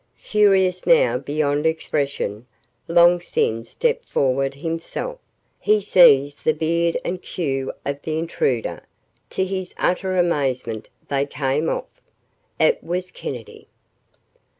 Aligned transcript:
Furious 0.17 0.87
now 0.87 1.19
beyond 1.19 1.67
expression, 1.67 2.47
Long 2.87 3.21
Sin 3.21 3.63
stepped 3.65 4.05
forward 4.05 4.55
himself. 4.55 5.19
He 5.59 5.79
seized 5.79 6.43
the 6.43 6.53
beard 6.55 6.97
and 7.05 7.21
queue 7.21 7.71
of 7.85 8.01
the 8.01 8.17
intruder. 8.17 8.81
To 9.29 9.45
his 9.45 9.75
utter 9.77 10.17
amazement, 10.17 10.89
they 11.07 11.27
came 11.27 11.69
off! 11.69 12.01
It 12.59 12.83
was 12.83 13.11
Kennedy! 13.11 13.67